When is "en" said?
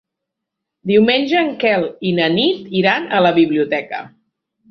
1.41-1.51